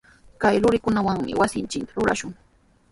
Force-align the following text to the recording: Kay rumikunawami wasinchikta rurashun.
Kay 0.41 0.55
rumikunawami 0.61 1.31
wasinchikta 1.39 1.93
rurashun. 1.99 2.33